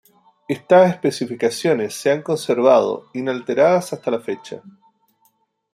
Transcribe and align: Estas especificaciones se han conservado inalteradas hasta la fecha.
Estas 0.47 0.89
especificaciones 0.95 1.93
se 1.93 2.09
han 2.09 2.23
conservado 2.23 3.07
inalteradas 3.13 3.93
hasta 3.93 4.09
la 4.09 4.19
fecha. 4.19 4.63